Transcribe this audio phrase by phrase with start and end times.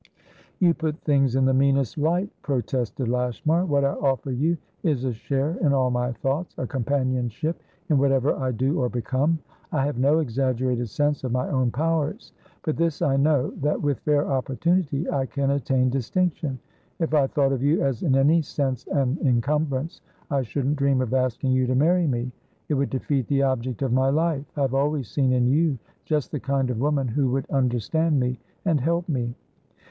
[0.57, 3.65] "You put things in the meanest light," protested Lashmar.
[3.67, 8.35] "What I offer you is a share in all my thoughts, a companionship in whatever
[8.35, 9.37] I do or become.
[9.71, 12.33] I have no exaggerated sense of my own powers,
[12.65, 16.57] but this I know, that, with fair opportunity, I can attain distinction.
[16.97, 21.13] If I thought of you as in any sense an encumbrance, I shouldn't dream of
[21.13, 22.31] asking you to marry me;
[22.69, 24.45] it would defeat the object of my life.
[24.57, 28.39] I have always seen in you just the kind of woman who would understand me
[28.65, 29.35] and help me."